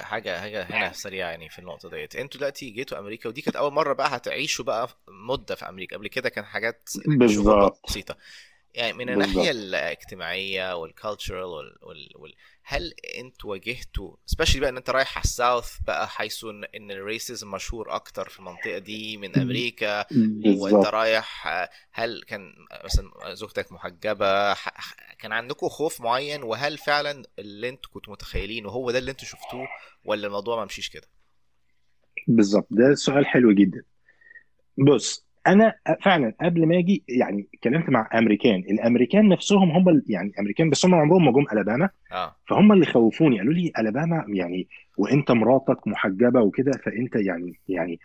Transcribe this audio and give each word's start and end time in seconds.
حاجة 0.00 0.40
حاجة 0.40 0.64
حاجة 0.64 0.86
هنا 0.86 0.92
سريعة 0.92 1.30
يعني 1.30 1.48
في 1.48 1.58
النقطة 1.58 1.90
ديت. 1.90 2.16
أنتوا 2.16 2.38
دلوقتي 2.40 2.70
جيتوا 2.70 2.98
أمريكا 2.98 3.28
ودي 3.28 3.42
كانت 3.42 3.56
أول 3.56 3.72
مرة 3.72 3.92
بقى 3.92 4.16
هتعيشوا 4.16 4.64
بقى 4.64 4.88
مدة 5.08 5.54
في 5.54 5.68
أمريكا. 5.68 5.96
قبل 5.96 6.08
كده 6.08 6.28
كان 6.28 6.44
حاجات 6.44 6.90
بالظبط. 7.06 7.80
بسيطة. 7.88 8.16
يعني 8.74 8.92
من 8.92 9.08
الناحية 9.10 9.50
الاجتماعية 9.50 10.76
وال 10.76 10.90
cultural 10.90 11.44
وال... 11.44 11.78
وال... 11.82 12.08
وال... 12.16 12.34
هل 12.64 12.94
أنتوا 13.18 13.50
واجهتوا 13.50 14.16
specially 14.26 14.60
بقى 14.60 14.70
إن 14.70 14.76
أنت 14.76 14.90
رايح 14.90 15.16
على 15.16 15.24
ال 15.24 15.33
South 15.33 15.78
بقى 15.86 16.08
حيث 16.08 16.44
إن, 16.74 16.90
ال 16.90 16.99
racism 16.99 17.50
مشهور 17.50 17.94
أكتر 17.94 18.28
في 18.28 18.38
المنطقة 18.38 18.78
دي 18.78 19.16
من 19.16 19.36
أمريكا. 19.38 20.04
وأنت 20.46 20.86
رايح 20.86 21.46
هل 21.92 22.22
كان 22.22 22.52
مثلا 22.84 23.34
زوجتك 23.34 23.72
محجبة 23.72 24.54
كان 25.18 25.32
عندكم 25.32 25.68
خوف 25.68 26.00
معين 26.00 26.42
وهل 26.42 26.78
فعلا 26.78 27.22
اللي 27.38 27.68
أنتوا 27.68 27.90
كنتوا 27.92 28.12
متخيلينه 28.12 28.68
هو 28.68 28.90
ده 28.90 28.98
اللي 28.98 29.10
أنتوا 29.10 29.26
شفتوه 29.26 29.68
ولا 30.04 30.26
الموضوع 30.26 30.56
ما 30.56 30.64
مشيش 30.64 30.88
كده؟ 30.88 31.08
بالظبط 32.28 32.66
ده 32.70 32.94
سؤال 32.94 33.26
حلو 33.26 33.52
جدا. 33.52 33.84
بص 34.78 35.26
أنا 35.46 35.74
فعلا 36.02 36.34
قبل 36.40 36.66
ما 36.66 36.78
أجي 36.78 37.04
يعني 37.08 37.48
اتكلمت 37.54 37.90
مع 37.90 38.08
أمريكان 38.14 38.60
الأمريكان 38.60 39.28
نفسهم 39.28 39.70
هم 39.70 40.02
يعني 40.06 40.32
أمريكان 40.40 40.70
بس 40.70 40.86
هم 40.86 40.94
عمرهم 40.94 41.24
ما 41.24 41.32
جم 41.32 41.44
ألاباما. 41.52 41.90
آه. 42.12 42.36
فهم 42.46 42.72
اللي 42.72 42.86
خوفوني 42.86 43.38
قالوا 43.38 43.54
لي 43.54 43.72
ألاباما 43.78 44.24
يعني 44.28 44.68
وأنت 44.98 45.30
مراتك 45.30 45.86
محجبة 45.88 46.40
وكده 46.40 46.72
فأنت 46.84 47.16
يعني 47.16 47.60
يعني 47.68 48.00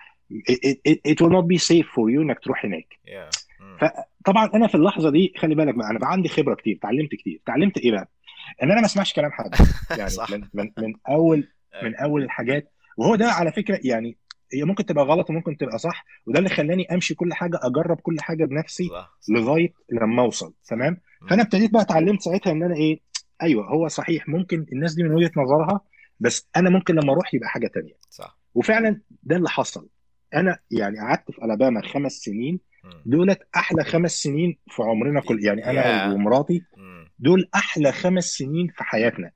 it, 0.52 0.78
it, 0.90 0.98
it 1.12 1.22
will 1.22 1.32
not 1.32 1.46
be 1.48 1.58
safe 1.58 1.88
for 1.96 2.10
you 2.10 2.20
إنك 2.22 2.40
تروح 2.40 2.66
هناك. 2.66 3.00
Yeah. 3.08 3.38
فطبعا 3.80 4.50
أنا 4.54 4.68
في 4.68 4.76
اللحظة 4.76 5.10
دي 5.10 5.34
خلي 5.38 5.56
بالك 5.56 5.76
بقى 5.76 5.90
أنا 5.92 6.00
بقى 6.00 6.12
عندي 6.12 6.30
خبرة 6.30 6.56
كتير 6.56 6.78
اتعلمت 6.78 7.16
كتير. 7.16 7.40
اتعلمت 7.44 7.78
إيه 7.78 7.92
بقى؟ 7.92 8.10
إن 8.64 8.72
أنا 8.72 8.80
ما 8.80 8.86
أسمعش 8.86 9.14
كلام 9.14 9.32
حد. 9.32 9.52
يعني 10.00 10.12
من, 10.32 10.44
من 10.54 10.72
من 10.78 10.94
أول 11.10 11.48
من 11.84 11.96
أول 11.96 12.24
الحاجات. 12.24 12.72
وهو 12.98 13.16
ده 13.16 13.26
على 13.32 13.52
فكرة 13.52 13.80
يعني 13.84 14.18
هي 14.54 14.64
ممكن 14.64 14.86
تبقى 14.86 15.06
غلط 15.06 15.30
وممكن 15.30 15.58
تبقى 15.58 15.78
صح 15.78 16.06
وده 16.26 16.40
اللي 16.40 16.50
خلاني 16.50 16.86
أمشي 16.94 17.16
كل 17.16 17.34
حاجة 17.34 17.60
أجرب 17.64 17.98
كل 18.00 18.16
حاجة 18.20 18.46
بنفسي. 18.46 18.90
لغاية 19.30 19.74
لما 19.92 20.22
أوصل 20.22 20.54
تمام؟ 20.68 20.98
فأنا 21.30 21.42
ابتديت 21.44 21.74
بقى 21.74 21.82
اتعلمت 21.82 22.22
ساعتها 22.22 22.52
إن 22.52 22.64
أنا 22.64 22.76
إيه 22.76 23.00
أيوه 23.42 23.66
هو 23.70 23.88
صحيح 23.88 24.30
ممكن 24.30 24.66
الناس 24.74 24.94
دي 24.94 25.04
من 25.04 25.12
وجهة 25.14 25.32
نظرها 25.38 25.82
بس 26.20 26.50
أنا 26.56 26.70
ممكن 26.70 26.96
لما 26.96 27.14
أروح 27.14 27.34
يبقى 27.34 27.50
حاجة 27.50 27.68
تانية. 27.68 27.94
صح. 28.10 28.40
وفعلا 28.56 29.02
ده 29.24 29.36
اللي 29.36 29.50
حصل. 29.50 29.88
أنا 30.34 30.58
يعني 30.72 31.00
قعدت 31.00 31.32
في 31.32 31.46
ألاباما 31.46 31.82
خمس 31.82 32.12
سنين 32.12 32.60
دولت 33.06 33.40
أحلى 33.56 33.84
خمس 33.84 34.12
سنين 34.12 34.58
في 34.70 34.84
عمرنا 34.84 35.22
كل 35.22 35.46
يعني 35.46 35.70
أنا 35.70 35.82
Yeah. 36.12 36.14
ومراتي. 36.16 36.62
دول 37.20 37.50
أحلى 37.56 37.92
خمس 37.92 38.24
سنين 38.26 38.68
في 38.68 38.84
حياتنا. 38.84 39.32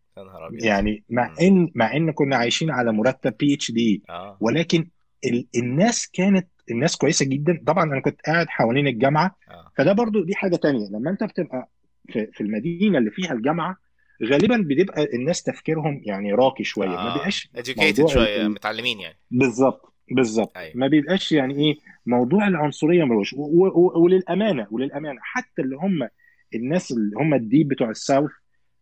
يعني 0.63 1.03
مع. 1.09 1.33
إن 1.41 1.71
مع 1.75 1.95
إن 1.95 2.11
كنا 2.11 2.35
عايشين 2.35 2.71
على 2.71 2.91
مرتب 2.91 3.37
بي 3.39 3.53
اتش 3.53 3.71
دي 3.71 4.03
ولكن 4.39 4.89
ال 5.25 5.47
الناس 5.55 6.09
كانت 6.13 6.47
الناس 6.71 6.95
كويسة 6.97 7.25
جدا. 7.25 7.63
طبعا 7.67 7.83
أنا 7.83 7.99
كنت 8.01 8.21
قاعد 8.25 8.47
حوالين 8.49 8.87
الجامعة. 8.87 9.35
آه. 9.51 9.71
فده 9.77 9.93
برضو 9.93 10.23
دي 10.23 10.35
حاجة 10.35 10.55
تانية. 10.55 10.87
لما 10.89 11.09
أنت 11.11 11.23
بتبقى 11.23 11.69
في, 12.09 12.27
في 12.33 12.41
المدينة 12.41 12.97
اللي 12.97 13.11
فيها 13.11 13.33
الجامعة 13.33 13.77
غالبا 14.23 14.57
بتبقى 14.67 15.07
الناس 15.13 15.43
تفكيرهم 15.43 16.01
يعني 16.05 16.33
راقي 16.33 16.63
شوية. 16.63 16.87
ما 16.87 17.09
آه. 17.09 17.13
بيبقاش 17.13 17.49
educated 17.57 17.99
موضوع 17.99 18.13
شوية 18.13 18.41
ال- 18.41 18.49
متعلمين 18.51 18.99
يعني. 18.99 19.17
بالظبط 19.31 19.93
بالظبط. 20.11 20.57
أيوة. 20.57 20.71
ما 20.77 20.87
بيبقاش 20.87 21.31
يعني 21.31 21.55
إيه 21.55 21.75
موضوع 22.05 22.47
العنصرية 22.47 23.03
ملوش. 23.03 23.33
و- 23.33 23.67
و- 23.67 24.03
وللأمانة 24.03 24.67
وللأمانة 24.71 25.19
حتى 25.23 25.61
اللي 25.61 25.75
هم 25.75 26.07
الناس 26.55 26.91
اللي 26.91 27.15
هم 27.17 27.33
ال 27.33 27.40
deep 27.40 27.67
بتوع 27.67 27.89
ال 27.89 27.96
South 27.96 28.31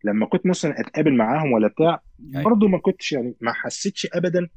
لما 0.04 0.26
كنت 0.26 0.46
مثلا 0.46 0.80
أتقابل 0.80 1.14
معاهم 1.16 1.52
ولا 1.52 1.68
بتاع 1.68 2.00
أيوة. 2.34 2.44
برضه 2.44 2.68
ما 2.68 2.78
كنتش 2.78 3.12
يعني 3.12 3.34
ما 3.40 3.52
حسيتش 3.52 4.06
ابدا 4.12 4.48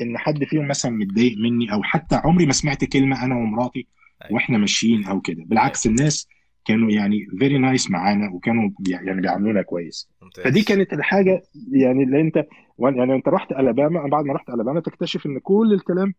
إن 0.00 0.18
حد 0.18 0.44
فيهم 0.44 0.68
مثلا 0.68 0.92
متضايق 0.92 1.38
مني 1.38 1.72
أو 1.72 1.82
حتى 1.82 2.16
عمري 2.24 2.46
ما 2.46 2.52
سمعت 2.52 2.84
كلمة 2.84 3.24
أنا 3.24 3.34
ومراتي 3.36 3.86
أيوة. 4.22 4.34
وإحنا 4.34 4.58
ماشيين 4.58 5.04
أو 5.04 5.20
كده. 5.20 5.44
بالعكس 5.46 5.86
الناس 5.86 6.28
كانوا 6.64 6.90
يعني 6.90 7.26
very 7.38 7.58
nice 7.58 7.90
معانا 7.90 8.30
وكانوا 8.30 8.70
يعني 8.88 9.20
بيعاملونا 9.20 9.62
كويس. 9.62 10.10
ممتاز. 10.22 10.44
فدي 10.44 10.62
كانت 10.62 10.92
الحاجة 10.92 11.42
يعني 11.72 12.02
اللي 12.02 12.20
أنت 12.20 12.46
يعني 12.78 13.14
أنت 13.14 13.28
رحت 13.28 13.52
ألاباما 13.52 14.08
بعد 14.08 14.24
ما 14.24 14.34
رحت 14.34 14.48
ألاباما 14.48 14.80
تكتشف 14.80 15.26
إن 15.26 15.38
كل 15.38 15.72
الكلام 15.72 16.14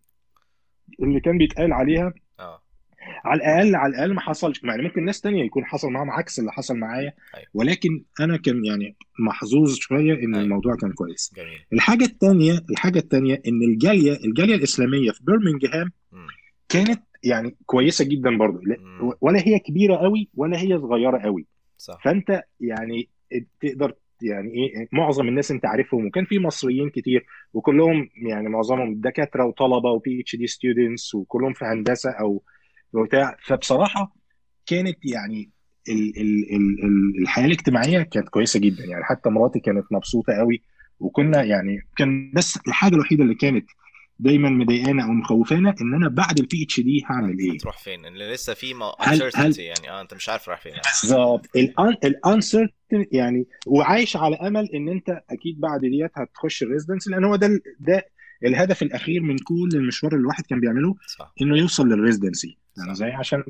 اللي 0.99 1.19
كان 1.19 1.37
بيتقال 1.37 1.73
عليها 1.73 2.13
آه. 2.39 2.62
على 3.25 3.37
الأقل 3.37 3.75
على 3.75 3.95
الأقل 3.95 4.13
ما 4.13 4.21
حصلش 4.21 4.63
يعني 4.63 4.83
ممكن 4.83 5.05
ناس 5.05 5.21
تانية 5.21 5.43
يكون 5.43 5.65
حصل 5.65 5.91
معاهم 5.91 6.11
عكس 6.11 6.39
اللي 6.39 6.51
حصل 6.51 6.77
معايا 6.77 7.13
أيوة. 7.35 7.47
ولكن 7.53 8.03
أنا 8.19 8.37
كان 8.37 8.65
يعني 8.65 8.95
محظوظ 9.19 9.75
شوية 9.75 10.13
إن 10.13 10.33
أيوة. 10.33 10.43
الموضوع 10.45 10.75
كان 10.75 10.91
كويس 10.91 11.33
جميل 11.37 11.59
الحاجة 11.73 12.03
الثانية 12.03 12.65
الحاجة 12.69 12.99
الثانية 12.99 13.41
إن 13.47 13.61
الجالية 13.63 14.11
الجالية 14.25 14.55
الإسلامية 14.55 15.11
في 15.11 15.23
برمنجهام. 15.23 15.91
كانت 16.69 17.03
يعني 17.23 17.55
كويسة 17.65 18.05
جدا 18.05 18.37
برضه. 18.37 18.61
ولا 19.21 19.39
هي 19.47 19.59
كبيرة 19.59 19.95
قوي 19.95 20.29
ولا 20.35 20.61
هي 20.61 20.79
صغيرة 20.79 21.17
قوي 21.17 21.45
صح 21.77 22.01
فأنت 22.03 22.43
يعني 22.59 23.09
تقدر 23.61 23.93
يعني 24.21 24.53
إيه 24.53 24.87
معظم 24.91 25.27
الناس 25.27 25.51
أنت 25.51 25.65
عارفهم 25.65 26.05
وكان 26.05 26.25
في 26.25 26.39
مصريين 26.39 26.89
كتير 26.89 27.25
وكلهم 27.53 28.09
يعني 28.15 28.49
معظمهم 28.49 28.95
دكاترة 28.95 29.45
وطلبة 29.45 29.89
و 29.91 30.21
PhD 30.21 30.47
students 30.47 31.15
وكلهم 31.15 31.53
في 31.53 31.65
هندسة 31.65 32.11
أو 32.11 32.43
بتاع 32.95 33.37
فبصراحة 33.45 34.15
كانت 34.65 34.97
يعني 35.05 35.51
ال 35.89 36.17
ال 36.21 36.55
ال 36.55 36.83
ال 36.85 37.21
الحياة 37.21 37.45
الاجتماعية 37.45 38.01
كانت 38.01 38.29
كويسة 38.29 38.59
جدا. 38.59 38.85
يعني 38.85 39.03
حتى 39.03 39.29
مراتي 39.29 39.59
كانت 39.59 39.85
مبسوطة 39.91 40.33
قوي 40.33 40.61
وكنا 40.99 41.43
يعني 41.43 41.87
كان 41.97 42.31
بس 42.35 42.59
الحاجة 42.67 42.95
الوحيدة 42.95 43.23
اللي 43.23 43.35
كانت 43.35 43.65
دايما 44.19 44.49
مضايقانا 44.49 45.03
أو 45.03 45.09
مخوفانا 45.11 45.75
إن 45.81 45.93
أنا 45.93 46.09
بعد 46.09 46.39
ال 46.39 46.63
PhD 46.63 47.03
هعمل 47.09 47.39
إيه؟ 47.39 47.51
هتروح 47.57 47.77
فين؟ 47.83 48.05
إن 48.05 48.13
لسه 48.17 48.53
في 48.53 48.73
ما- 48.73 48.91
هل- 48.99 49.31
uncertainty 49.31 49.59
يعني. 49.59 49.89
آه 49.89 50.01
أنت 50.01 50.13
مش 50.13 50.29
عارف 50.29 50.49
رايح 50.49 50.61
فين 50.61 50.73
بالظبط. 51.01 51.45
ال 52.05 52.15
uncertain 52.15 53.05
يعني 53.11 53.45
وعايش 53.67 54.15
على 54.17 54.35
أمل 54.35 54.69
إن 54.75 54.89
أنت 54.89 55.21
أكيد 55.29 55.59
بعد 55.59 55.79
ديت 55.79 56.11
هتخش 56.15 56.63
ال 56.63 56.68
residence 56.68 57.07
لأن 57.07 57.23
هو 57.25 57.35
ده 57.35 57.59
ده 57.79 58.05
الهدف 58.45 58.81
الأخير 58.83 59.21
من 59.21 59.37
كل 59.37 59.69
المشوار 59.73 60.11
اللي 60.13 60.21
الواحد 60.21 60.45
كان 60.45 60.59
بيعمله 60.59 60.95
صح. 61.19 61.33
إنه 61.41 61.57
يوصل 61.57 61.87
لل 61.87 62.00
residency 62.00 62.57
يعني 62.77 62.89
صح. 62.95 62.99
زي 62.99 63.11
عشان 63.11 63.43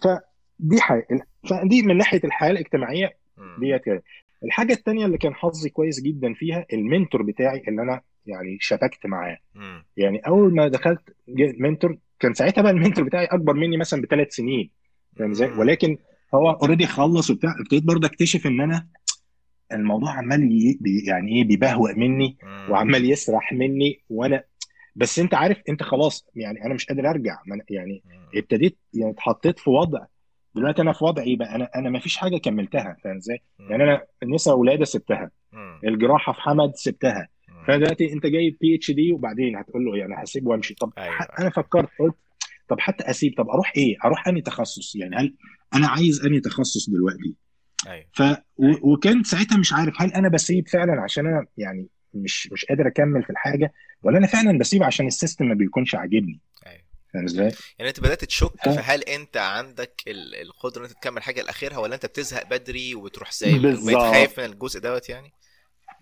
فدي 0.00 0.80
حاجة 0.80 1.06
فدي 1.50 1.82
من 1.82 1.96
ناحية 1.96 2.20
الحياة 2.24 2.50
الاجتماعية. 2.50 3.16
ديت 3.60 3.84
كده 3.84 4.02
الحاجة 4.44 4.72
الثانية 4.72 5.06
اللي 5.06 5.18
كان 5.18 5.34
حظي 5.34 5.70
كويس 5.70 6.00
جدا 6.02 6.34
فيها 6.34 6.66
ال 6.72 6.79
mentor 6.79 7.22
بتاعي 7.22 7.62
اللي 7.68 7.82
أنا 7.82 8.00
يعني 8.26 8.58
شبكت 8.60 9.06
معاه. 9.06 9.38
يعني 9.96 10.18
أول 10.18 10.54
ما 10.54 10.68
دخلت 10.68 11.00
mentor 11.58 11.98
كان 12.20 12.34
ساعتها 12.34 12.62
بقى 12.62 12.72
ال 12.72 12.77
mentor 12.77 13.04
بتاعي 13.04 13.24
أكبر 13.24 13.54
مني 13.54 13.76
مثلا 13.76 14.02
بثلاث 14.02 14.34
سنين 14.34 14.70
فاهم 15.16 15.30
إزاي 15.30 15.48
مم. 15.50 15.58
ولكن 15.58 15.98
هو 16.34 16.50
already 16.50 16.86
خلص 16.86 17.30
وبتاع 17.30 17.54
ابتديت 17.60 17.82
برضه 17.84 18.06
أكتشف 18.08 18.46
إن 18.46 18.60
أنا 18.60 18.86
الموضوع 19.72 20.10
عمال 20.18 20.76
يعني 21.08 21.36
إيه 21.36 21.44
بيبهوأ 21.44 21.92
مني. 21.92 22.36
وعمال 22.70 23.10
يسرح 23.10 23.52
مني 23.52 24.00
وأنا 24.10 24.44
بس 24.98 25.18
انت 25.18 25.34
عارف 25.34 25.58
انت 25.68 25.82
خلاص 25.82 26.26
يعني 26.34 26.64
أنا 26.64 26.74
مش 26.74 26.86
قادر 26.86 27.10
ارجع. 27.10 27.36
يعني. 27.70 28.02
ابتديت 28.34 28.78
يعني 28.94 29.10
اتحطيت 29.10 29.58
في 29.58 29.70
وضع. 29.70 30.04
دلوقتي 30.54 30.82
أنا 30.82 30.92
في 30.92 31.04
وضع 31.04 31.22
إيه 31.22 31.36
بقى 31.36 31.54
أنا 31.54 31.70
أنا 31.76 31.90
ما 31.90 31.98
فيش 31.98 32.16
حاجة 32.16 32.36
كملتها 32.38 32.96
فاهم 33.04 33.16
إزاي؟ 33.16 33.42
يعني 33.58 33.84
أنا 33.84 34.04
النساء 34.22 34.56
ولادة 34.58 34.84
سبتها. 34.84 35.30
الجراحة 35.84 36.32
في 36.32 36.40
حمد 36.40 36.72
سبتها. 36.74 37.28
فدلوقتي 37.66 38.12
انت 38.12 38.26
جايب 38.26 38.56
PhD 38.60 39.12
وبعدين 39.12 39.56
هتقول 39.56 39.84
له 39.84 39.96
يعني 39.96 40.14
هسيب 40.22 40.46
وامشي. 40.46 40.74
طب 40.74 40.92
أيوة. 40.98 41.16
أنا 41.38 41.50
فكرت 41.50 41.88
قلت 42.00 42.14
طب 42.68 42.80
حتى 42.80 43.10
اسيب 43.10 43.34
طب 43.38 43.48
أروح 43.48 43.72
إيه؟ 43.76 43.96
أروح 44.04 44.28
انهي 44.28 44.40
تخصص؟ 44.40 44.96
يعني 44.96 45.16
هل 45.16 45.34
أنا 45.74 45.88
عايز 45.88 46.24
انهي 46.26 46.40
تخصص 46.40 46.90
دلوقتي؟ 46.90 47.34
أيوه. 47.86 48.06
ف 48.12 48.22
و... 48.56 48.92
وكان 48.92 49.22
ساعتها 49.22 49.58
مش 49.58 49.72
عارف 49.72 50.02
هل 50.02 50.12
أنا 50.12 50.28
بسيب 50.28 50.68
فعلا 50.68 51.00
عشان 51.02 51.26
أنا 51.26 51.46
يعني 51.56 51.86
مش 52.14 52.48
مش 52.52 52.64
قادر 52.64 52.86
أكمل 52.86 53.22
في 53.22 53.30
الحاجة 53.30 53.72
ولا 54.02 54.18
أنا 54.18 54.26
فعلا 54.26 54.58
بسيب 54.58 54.82
عشان 54.82 55.06
ال 55.06 55.11
system 55.11 55.44
ما 55.48 55.54
بيكونش 55.54 55.94
عاجبني 55.94 56.40
أيوه 56.66 56.82
فاهم 57.14 57.24
إزاي؟ 57.24 57.52
يعني 57.78 57.88
أنت 57.90 58.00
بدأت 58.00 58.24
تشك 58.24 58.56
ف- 58.64 58.68
فهل 58.68 59.02
أنت 59.02 59.36
عندك 59.36 60.02
ال- 60.08 60.34
القدرة 60.34 60.80
إن 60.80 60.88
أنت 60.88 60.98
تكمل 60.98 61.22
حاجة 61.22 61.42
لآخرها 61.42 61.78
ولا 61.78 61.94
أنت 61.94 62.06
بتزهق 62.06 62.50
بدري 62.50 62.94
وتروح 62.94 63.30
سايب. 63.32 63.62
بقيت 63.62 63.96
خايف 63.98 64.40
من 64.40 64.46
الجزء 64.46 64.80
دوت 64.80 65.08
يعني 65.08 65.32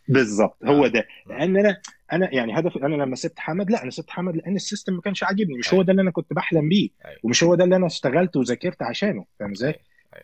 بالظبط 0.08 0.64
هو 0.64 0.85
آه. 0.85 0.88
ده 0.88 1.06
لأن 1.26 1.56
أنا 1.56 1.81
أنا 2.12 2.35
يعني 2.35 2.59
هدفي 2.59 2.76
أنا 2.79 2.94
لما 2.94 3.17
سبت 3.17 3.38
حمد 3.41 3.70
لا 3.70 3.82
أنا 3.82 3.91
سبت 3.91 4.11
حمد 4.11 4.37
لأن 4.37 4.56
ال 4.56 4.62
system 4.62 4.93
ما 4.94 5.00
كانش 5.00 5.23
عاجبني 5.23 5.59
مش 5.59 5.69
هو 5.69 5.73
أيوة. 5.73 5.85
ده 5.85 5.91
اللي 5.91 6.02
أنا 6.02 6.11
كنت 6.11 6.32
بحلم 6.32 6.69
بيه 6.69 6.88
أيوة. 7.05 7.19
ومش 7.23 7.44
هو 7.44 7.55
ده 7.55 7.64
اللي 7.64 7.76
أنا 7.76 7.87
اشتغلت 7.87 8.37
وذاكرت 8.37 8.82
عشانه 8.82 9.25
فاهم 9.41 9.50
إزاي؟ 9.50 9.75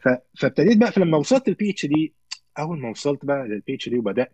أيوة. 0.06 0.23
فابتديت 0.38 0.78
بقى 0.78 0.93
فلما 0.93 1.19
وصلت 1.19 1.49
ال 1.49 1.70
PhD 1.70 2.14
أول 2.58 2.78
ما 2.81 2.90
وصلت 2.90 3.25
بقى 3.25 3.49
لل 3.49 3.75
PhD 3.75 3.99
وبدأت 3.99 4.32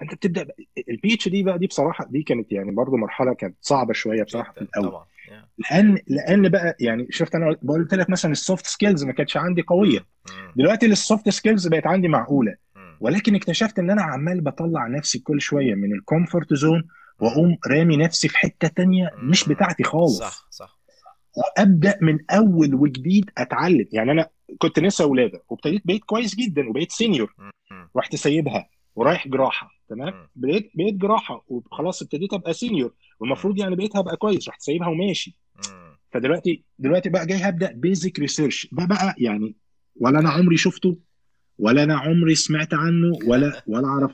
فانت 0.00 0.14
بتبدأ 0.14 0.46
ال 0.88 1.14
PhD 1.14 1.42
بقى 1.42 1.58
دي 1.58 1.66
بصراحة 1.66 2.06
دي 2.10 2.22
كانت 2.22 2.52
يعني 2.52 2.70
برضو 2.70 2.96
مرحلة 2.96 3.34
كانت 3.34 3.56
صعبة 3.60 3.92
شوية 3.92 4.22
بصراحة 4.22 4.52
في. 4.52 4.60
الأول 4.60 4.88
طبعا. 4.90 5.06
لأن 5.70 5.98
لأن 6.06 6.48
بقى 6.48 6.76
يعني 6.80 7.06
شفت 7.10 7.34
أنا 7.34 7.56
قلت 7.68 7.94
لك 7.94 8.10
مثلا 8.10 8.32
ال 8.32 8.39
soft 8.39 8.66
skills 8.66 9.04
ما 9.04 9.12
كانتش 9.12 9.36
عندي 9.36 9.62
قوية. 9.62 10.06
دلوقتي 10.56 10.86
ال 10.86 10.94
soft 10.94 11.28
skills 11.28 11.66
بقت 11.68 11.86
عندي 11.86 12.08
معقولة. 12.08 12.54
ولكن 13.00 13.34
اكتشفت 13.34 13.78
إن 13.78 13.90
أنا 13.90 14.02
عمال 14.02 14.40
بطلع 14.40 14.86
نفسي 14.86 15.18
كل 15.18 15.40
شوية 15.40 15.74
من 15.74 15.92
ال 15.94 16.02
comfort 16.02 16.54
zone 16.54 16.88
وأقوم 17.20 17.56
رامي 17.66 17.96
نفسي 17.96 18.28
في 18.28 18.38
حتة 18.38 18.68
تانية 18.68 19.10
مش. 19.22 19.48
بتاعتي 19.48 19.84
خالص 19.84 20.18
صح 20.18 20.46
صح 20.50 20.78
وأبدأ 21.36 21.98
من 22.00 22.18
أول 22.30 22.74
وجديد 22.74 23.30
أتعلم 23.38 23.86
يعني 23.92 24.12
أنا 24.12 24.28
كنت 24.58 24.78
لسه 24.78 25.06
ولادة 25.06 25.42
وابتديت 25.48 25.82
بقيت 25.84 26.04
كويس 26.04 26.34
جدا 26.34 26.68
وبقيت 26.68 26.92
senior. 26.92 27.34
رحت 27.96 28.16
سايبها 28.16 28.68
ورايح 29.00 29.28
جراحة 29.28 29.70
تمام. 29.88 30.28
بقيت 30.36 30.70
بقيت 30.74 30.94
جراحة 30.94 31.44
وخلاص 31.48 32.02
ابتديت 32.02 32.32
أبقى 32.32 32.52
senior 32.52 32.94
والمفروض 33.20 33.58
يعني 33.58 33.76
بقيت 33.76 33.96
هبقى 33.96 34.16
كويس 34.16 34.48
رحت 34.48 34.62
سايبها 34.62 34.88
وماشي. 34.88 35.36
فدلوقتي 36.12 36.64
دلوقتي 36.78 37.08
بقى 37.08 37.26
جاي 37.26 37.38
هبدأ 37.38 37.72
basic 37.72 38.18
research 38.18 38.68
ده 38.72 38.84
بقى 38.84 39.14
يعني 39.18 39.56
ولا 39.96 40.18
أنا 40.18 40.30
عمري 40.30 40.56
شفته 40.56 40.98
ولا 41.58 41.82
أنا 41.82 41.96
عمري 41.98 42.34
سمعت 42.34 42.74
عنه 42.74 43.18
ولا 43.26 43.62
ولا 43.66 43.86
أعرف 43.88 44.10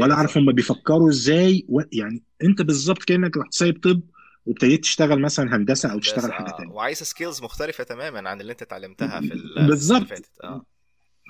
ولا 0.00 0.14
أعرف 0.14 0.30
صح. 0.30 0.36
هم 0.36 0.52
بيفكروا 0.52 1.08
إزاي 1.10 1.66
و... 1.68 1.80
يعني 1.92 2.22
أنت 2.44 2.62
بالظبط 2.62 3.02
كأنك 3.02 3.36
رحت 3.36 3.54
سايب 3.54 3.80
طب 3.82 4.00
وابتديت 4.46 4.82
تشتغل 4.82 5.20
مثلا 5.20 5.56
هندسة 5.56 5.92
أو 5.92 5.98
تشتغل 5.98 6.32
حاجة 6.32 6.48
آه 6.48 6.56
تانية. 6.56 6.72
وعايز 6.72 6.98
skills 7.02 7.42
مختلفة 7.42 7.84
تماما 7.84 8.30
عن 8.30 8.40
اللي 8.40 8.52
أنت 8.52 8.62
اتعلمتها 8.62 9.20
في 9.20 9.42
بالظبط. 9.56 10.12
آه. 10.44 10.64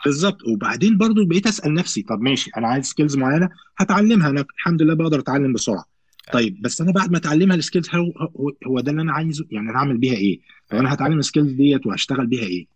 بالظبط. 0.05 0.39
وبعدين 0.49 0.99
برضو 0.99 1.25
بقيت 1.27 1.47
أسأل 1.47 1.75
نفسي 1.75 2.03
طب 2.03 2.21
ماشي 2.21 2.51
أنا 2.57 2.69
عايز 2.69 2.85
skills 2.87 3.17
معينة 3.17 3.49
هتعلمها. 3.77 4.29
أنا 4.31 4.45
الحمد 4.59 4.83
لله 4.83 4.95
بقدر 4.95 5.19
أتعلم 5.19 5.53
بسرعة. 5.53 5.85
طيب 6.33 6.63
بس 6.63 6.81
أنا 6.81 6.93
بعد 6.93 7.11
ما 7.11 7.19
أتعلمها 7.19 7.57
ال 7.57 7.62
skills 7.62 7.89
هو 7.95 8.13
هو, 8.37 8.51
هو 8.67 8.81
ده 8.81 8.91
اللي 8.91 9.03
أنا 9.03 9.13
عايزه؟ 9.13 9.47
يعني 9.51 9.71
أنا 9.71 9.79
هعمل 9.79 9.99
بيها 9.99 10.15
إيه؟ 10.15 10.41
طب 10.71 10.77
أنا 10.79 10.95
هتعلم 10.95 11.19
ال 11.19 11.24
skills 11.24 11.53
ديت 11.53 11.87
وهشتغل 11.87 12.27
بيها 12.27 12.45
إيه؟ 12.45 12.67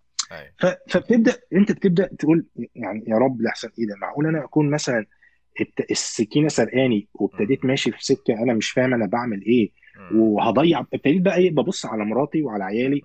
ف- 0.59 0.93
فبتبدأ 0.93 1.37
أنت 1.53 1.73
بتبدأ 1.73 2.07
تقول 2.19 2.45
يعني 2.75 3.05
يا 3.09 3.17
رب 3.19 3.41
لاحسن 3.41 3.69
إيه 3.79 3.87
ده؟ 3.87 3.95
معقول 4.01 4.27
أنا 4.27 4.45
أكون 4.45 4.71
مثلا 4.71 5.07
السكينة 5.91 6.49
سرقاني 6.49 7.09
وابتديت 7.15 7.65
ماشي 7.65 7.93
في 7.93 8.05
سكة 8.05 8.43
أنا 8.43 8.55
مش 8.55 8.71
فاهم 8.71 8.95
أنا 8.95 9.07
بعمل 9.07 9.43
إيه. 9.45 9.71
وهضيع 10.15 10.81
ابتديت 10.81 11.23
بقى 11.23 11.37
إيه؟ 11.37 11.51
ببص 11.51 11.87
على 11.87 12.05
مراتي 12.05 12.43
وعلى 12.43 12.65
عيالي. 12.65 13.03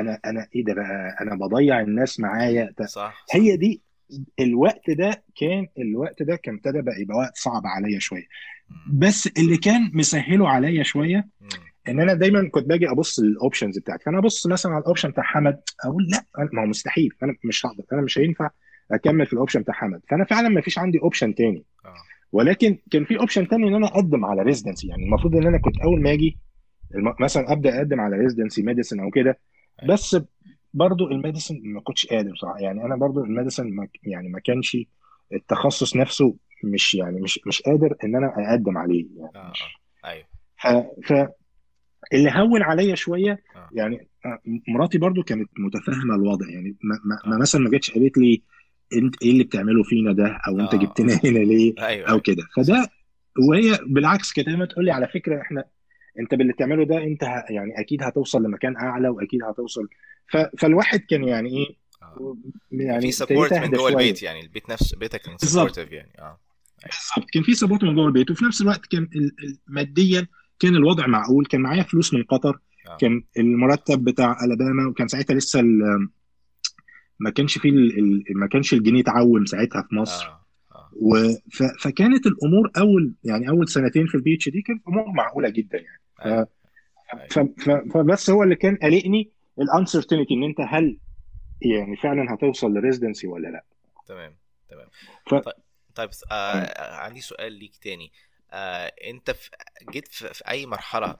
أنا 0.00 0.18
أنا 0.24 0.46
إيه 0.54 0.64
ده 0.64 0.74
بقى؟ 0.74 1.16
أنا 1.20 1.34
بضيع 1.34 1.80
الناس 1.80 2.20
معايا. 2.20 2.74
ده- 2.78 2.86
صح 2.86 3.24
صح. 3.28 3.36
هي 3.36 3.56
دي 3.56 3.82
الوقت 4.40 4.90
ده 4.90 5.24
كان 5.40 5.66
الوقت 5.78 6.22
ده 6.22 6.36
كان 6.36 6.54
ابتدى 6.54 6.82
بقى 6.82 7.00
يبقى 7.00 7.18
وقت 7.18 7.36
صعب 7.36 7.62
عليا 7.66 7.98
شوية. 7.98 8.26
بس 8.92 9.26
اللي 9.38 9.56
كان 9.56 9.90
مسهله 9.94 10.48
عليا 10.48 10.82
شوية. 10.82 11.28
إن 11.88 12.00
أنا 12.00 12.14
دايما 12.14 12.48
كنت 12.48 12.66
باجي 12.66 12.90
أبص 12.90 13.20
لل 13.20 13.33
options 13.33 13.78
بتاعتي. 13.78 14.04
فأنا 14.04 14.18
أبص 14.18 14.46
مثلا 14.46 14.72
على 14.72 14.80
ال 14.80 14.84
option 14.84 15.10
بتاع 15.10 15.24
حمد 15.24 15.60
أقول 15.84 16.06
لأ 16.10 16.24
ما 16.52 16.62
هو 16.62 16.66
مستحيل 16.66 17.10
أنا 17.22 17.34
مش 17.44 17.66
هقدر 17.66 17.84
أنا 17.92 18.02
مش 18.02 18.18
هينفع 18.18 18.50
أكمل 18.92 19.26
في 19.26 19.32
ال 19.32 19.36
option 19.36 19.60
بتاع 19.60 19.74
حمد. 19.74 20.00
فأنا 20.10 20.24
فعلا 20.24 20.48
ما 20.48 20.60
فيش 20.60 20.78
عندي 20.78 20.98
option 21.02 21.34
تاني. 21.34 21.64
آه. 21.84 21.94
ولكن 22.32 22.78
كان 22.90 23.04
في 23.04 23.18
option 23.18 23.48
تاني 23.48 23.68
إن 23.68 23.74
أنا 23.74 23.86
أقدم 23.86 24.24
على 24.24 24.42
residency 24.42 24.88
يعني 24.88 25.04
المفروض 25.04 25.36
إن 25.36 25.46
أنا 25.46 25.58
كنت 25.58 25.78
أول 25.78 26.02
ما 26.02 26.12
أجي 26.12 26.38
مثلا 27.20 27.52
أبدأ 27.52 27.76
أقدم 27.76 28.00
على 28.00 28.16
residency 28.16 28.62
medicine 28.62 29.00
أو 29.00 29.10
كده. 29.10 29.38
بس 29.84 30.16
برضو 30.74 31.08
ال 31.08 31.14
medicine 31.14 31.60
ما 31.64 31.80
كنتش 31.80 32.06
قادر 32.06 32.32
بصراحة. 32.32 32.58
يعني 32.58 32.84
أنا 32.84 32.96
برضو 32.96 33.24
ال 33.24 33.29
medicine 33.29 33.70
ما 33.70 33.88
يعني 34.02 34.28
ما 34.28 34.40
كانش 34.40 34.76
التخصص 35.32 35.96
نفسه 35.96 36.36
مش 36.64 36.94
يعني 36.94 37.20
مش 37.20 37.40
مش 37.46 37.62
قادر 37.62 37.96
إن 38.04 38.16
أنا 38.16 38.50
أقدم 38.50 38.78
عليه. 38.78 39.06
يعني 39.16 39.36
آه 39.36 39.50
مش. 39.50 39.62
آه. 40.04 40.08
أيوه. 40.08 40.26
ف, 41.04 41.12
اللي 42.12 42.30
هون 42.30 42.62
عليا 42.62 42.94
شوية 42.94 43.42
آه. 43.56 43.68
يعني 43.72 44.08
آه، 44.26 44.38
مراتي 44.68 44.98
برضو 44.98 45.22
كانت 45.22 45.50
متفاهمة 45.58 46.14
الوضع. 46.14 46.48
يعني 46.48 46.76
ما, 46.82 47.00
ما, 47.04 47.30
ما 47.30 47.38
مثلا 47.38 47.60
ما 47.60 47.70
جاتش 47.70 47.90
قالت 47.90 48.18
لي 48.18 48.42
أنت 48.92 49.22
إيه 49.22 49.30
اللي 49.30 49.44
بتعمله 49.44 49.82
فينا 49.82 50.12
ده؟ 50.12 50.38
أو 50.48 50.60
أنت 50.60 50.74
آه. 50.74 50.78
جبتنا 50.78 51.20
هنا 51.24 51.38
ليه؟ 51.38 51.74
أيوه 51.86 52.06
أو 52.06 52.12
أيوه. 52.12 52.20
كده. 52.20 52.42
فده 52.56 52.88
وهي 53.48 53.78
بالعكس 53.86 54.32
كده 54.32 54.46
دايما 54.46 54.64
تقول 54.64 54.84
لي 54.84 54.90
على 54.90 55.08
فكرة 55.08 55.40
إحنا 55.40 55.64
انت 56.20 56.34
باللي 56.34 56.52
بتعمله 56.52 56.84
ده 56.84 57.02
انت 57.04 57.24
ه... 57.24 57.44
يعني 57.50 57.80
أكيد 57.80 58.02
هتوصل 58.02 58.42
لمكان 58.42 58.76
اعلى 58.76 59.08
واكيد 59.08 59.42
هتوصل. 59.42 59.88
ف... 60.28 60.36
فالواحد 60.36 61.00
كان 61.00 61.24
يعني 61.24 61.48
إيه 61.48 61.76
آه. 62.02 62.36
يعني 62.72 63.00
في 63.00 63.12
support 63.12 63.52
من 63.52 63.70
جوه 63.70 63.88
البيت 63.88 64.22
يعني 64.22 64.40
البيت 64.40 64.70
نفسه 64.70 64.98
بيتك 64.98 65.20
كان 65.20 65.38
supportive 65.38 65.92
يعني 65.92 66.12
آه. 66.18 66.40
بالظبط. 66.84 67.30
كان 67.30 67.42
في 67.42 67.54
support 67.54 67.84
من 67.84 67.94
جوه 67.94 68.06
البيت 68.06 68.30
وفي 68.30 68.44
نفس 68.44 68.62
الوقت 68.62 68.86
كان 68.86 69.08
ماديا 69.66 70.26
كان 70.58 70.76
الوضع 70.76 71.06
معقول 71.06 71.46
كان 71.46 71.60
معايا 71.60 71.82
فلوس 71.82 72.14
من 72.14 72.22
قطر 72.22 72.58
آه. 72.88 72.96
كان 72.96 73.22
المرتب 73.38 74.04
بتاع 74.04 74.36
ألاباما 74.44 74.88
وكان 74.88 75.08
ساعتها 75.08 75.34
لسه 75.34 75.60
ال... 75.60 76.08
ما 77.18 77.30
كانش 77.30 77.58
فيه 77.58 77.70
ال... 77.70 78.24
ما 78.34 78.46
كانش 78.46 78.74
الجنيه 78.74 79.02
تعوم 79.02 79.46
ساعتها 79.46 79.82
في 79.82 79.94
مصر. 79.94 80.26
آه. 80.26 80.46
و... 81.00 81.16
ف... 81.52 81.62
فكانت 81.80 82.26
الأمور 82.26 82.70
أول 82.76 83.12
يعني 83.24 83.48
أول 83.48 83.68
سنتين 83.68 84.06
في 84.06 84.14
ال 84.14 84.34
PhD 84.34 84.62
كانت 84.62 84.82
أمور 84.88 85.12
معقولة 85.12 85.48
جدا 85.48 85.78
يعني. 85.78 86.00
ف... 86.18 86.26
أيوه. 86.26 86.48
ف... 87.30 87.38
ف... 87.38 87.70
فبس 87.94 88.30
هو 88.30 88.42
اللي 88.42 88.56
كان 88.56 88.76
قلقني 88.76 89.30
ال 89.58 89.64
uncertainty 89.64 90.34
إن 90.34 90.44
أنت 90.44 90.60
هل 90.60 90.98
يعني 91.62 91.96
فعلا 91.96 92.34
هتوصل 92.34 92.74
ل 92.74 92.79
residency 92.79 93.26
ولا 93.26 93.48
لأ. 93.48 93.64
تمام 94.06 94.36
تمام. 94.68 94.88
ف... 95.26 95.34
طيب 95.34 95.54
طيب 95.94 96.10
آه 96.32 96.94
عندي 96.94 97.20
سؤال 97.20 97.52
ليك 97.52 97.76
تاني. 97.76 98.12
آه 98.52 98.92
أنت 99.04 99.30
في 99.30 99.50
جيت 99.90 100.08
في, 100.08 100.34
في 100.34 100.48
أي 100.48 100.66
مرحلة 100.66 101.16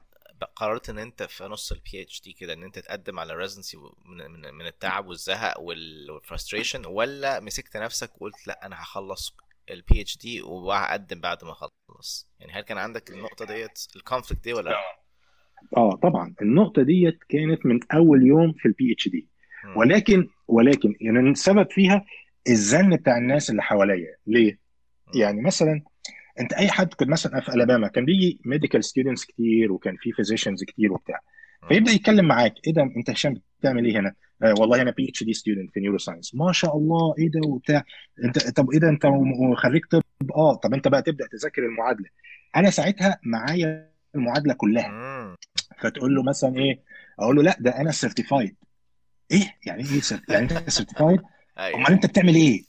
قررت 0.55 0.89
إن 0.89 0.99
أنت 0.99 1.23
في 1.23 1.43
نص 1.43 1.71
ال 1.71 2.01
PhD 2.01 2.33
كده 2.33 2.53
إن 2.53 2.63
أنت 2.63 2.79
تقدم 2.79 3.19
على 3.19 3.33
residency 3.33 3.77
من, 4.05 4.31
من 4.31 4.53
من 4.53 4.65
التعب 4.65 5.07
والزهق 5.07 5.59
وال 5.59 5.78
frustration 5.78 6.85
ولا 6.85 7.39
مسكت 7.39 7.77
نفسك 7.77 8.21
وقلت 8.21 8.47
لأ 8.47 8.65
أنا 8.65 8.81
هخلص 8.81 9.35
ال 9.69 10.01
PhD 10.01 10.41
وهقدم 10.41 11.21
بعد 11.21 11.43
ما 11.43 11.51
اخلص 11.51 12.31
يعني 12.39 12.53
هل 12.53 12.61
كان 12.61 12.77
عندك 12.77 13.09
النقطة 13.09 13.45
ديت 13.45 13.79
ال 13.95 14.00
conflict 14.00 14.43
دي 14.43 14.53
ولا 14.53 14.69
لا؟ 14.69 14.75
آه 15.77 15.95
طبعا 16.03 16.35
النقطة 16.41 16.81
ديت 16.81 17.19
كانت 17.29 17.65
من 17.65 17.79
أول 17.93 18.27
يوم 18.27 18.53
في 18.53 18.65
ال 18.67 18.93
PhD. 18.93 19.27
ولكن 19.75 20.27
ولكن 20.47 20.95
يعني 21.01 21.19
السبب 21.19 21.71
فيها 21.71 22.05
الزن 22.47 22.95
بتاع 22.95 23.17
الناس 23.17 23.49
اللي 23.49 23.61
حواليا 23.61 24.15
ليه؟ 24.27 24.59
يعني 25.15 25.41
مثلا 25.41 25.81
أنت 26.39 26.53
أي 26.53 26.67
حد 26.69 26.93
كنت 26.93 27.09
مثلا 27.09 27.41
في 27.41 27.49
الاباما 27.49 27.87
كان 27.87 28.05
بيجي 28.05 28.39
medical 28.45 28.83
students 28.83 29.25
كتير 29.25 29.71
وكان 29.71 29.95
في 29.99 30.11
physicians 30.11 30.63
كتير 30.63 30.93
وبتاع. 30.93 31.19
فيبدأ 31.67 31.91
يتكلم 31.91 32.25
معاك 32.25 32.53
إيه 32.67 32.73
ده 32.73 32.81
أنت 32.81 33.09
هشام 33.09 33.41
بتعمل 33.59 33.85
إيه 33.85 33.99
هنا؟ 33.99 34.13
آه 34.43 34.53
والله 34.59 34.81
أنا 34.81 34.91
PhD 34.91 35.23
student 35.23 35.73
في 35.73 35.79
neuroscience 35.79 36.35
ما 36.35 36.51
شاء 36.51 36.77
الله 36.77 37.15
إيه 37.19 37.31
ده 37.31 37.39
وبتاع. 37.47 37.83
أنت 38.23 38.49
طب 38.49 38.71
إيه 38.71 38.79
ده 38.79 38.89
أنت 38.89 39.03
خريج 39.57 39.81
طب؟ 39.91 40.03
آه 40.35 40.55
طب 40.55 40.73
أنت 40.73 40.87
بقى 40.87 41.01
تبدأ 41.01 41.27
تذاكر 41.27 41.65
المعادلة. 41.65 42.09
أنا 42.55 42.69
ساعتها 42.69 43.19
معايا 43.23 43.91
المعادلة 44.15 44.53
كلها. 44.53 44.91
فتقول 45.79 46.15
له 46.15 46.23
مثلا 46.23 46.55
إيه 46.57 46.79
أقول 47.19 47.35
له 47.35 47.43
لا 47.43 47.57
ده 47.59 47.71
أنا 47.81 47.91
certified 47.91 48.55
إيه؟ 49.31 49.55
يعني 49.65 49.83
إيه 49.83 50.01
يعني 50.29 50.43
أنت 50.43 50.69
certified 50.69 51.21
أيوه. 51.59 51.77
أمال 51.79 51.91
أنت 51.91 52.05
بتعمل 52.05 52.35
إيه؟ 52.35 52.63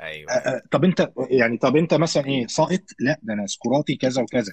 أيوه. 0.00 0.32
آه، 0.32 0.34
آه، 0.34 0.62
طب 0.70 0.84
أنت 0.84 1.12
يعني 1.30 1.58
طب 1.58 1.76
أنت 1.76 1.94
مثلا 1.94 2.26
إيه 2.26 2.46
ساقط؟ 2.46 2.80
لا 3.00 3.20
ده 3.22 3.34
أنا 3.34 3.46
score 3.46 3.82
اتي 3.82 3.96
كذا 3.96 4.22
وكذا. 4.22 4.52